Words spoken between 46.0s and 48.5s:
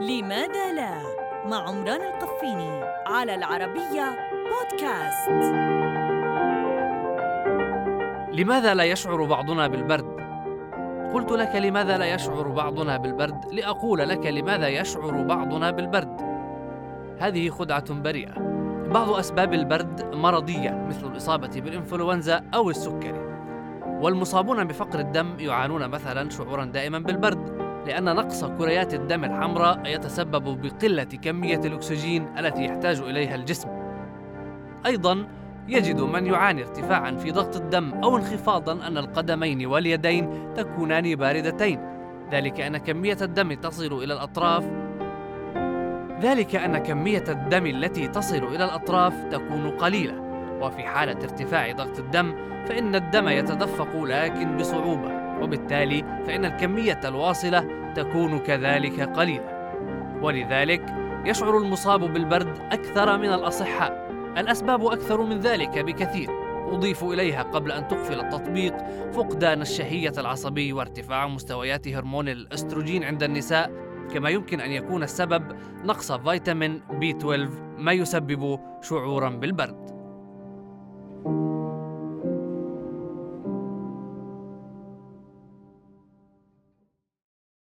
ذلك أن كمية الدم التي تصل